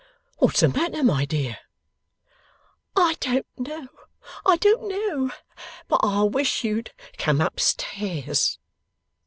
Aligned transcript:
'What's 0.39 0.61
the 0.61 0.67
matter, 0.67 1.03
my 1.03 1.25
dear?' 1.25 1.59
'I 2.95 3.17
don't 3.19 3.45
know; 3.55 3.87
I 4.47 4.57
don't 4.57 4.87
know; 4.87 5.29
but 5.87 5.97
I 6.01 6.23
wish 6.23 6.63
you'd 6.63 6.91
come 7.19 7.39
up 7.39 7.59
stairs. 7.59 8.57